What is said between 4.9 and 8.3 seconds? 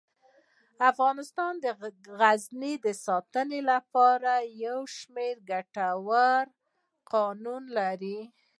شمیر ګټور قوانین لري.